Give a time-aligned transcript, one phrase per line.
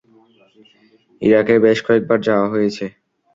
[1.21, 2.85] ইরাকে বেশ কয়েকবার যাওয়া হয়েছে।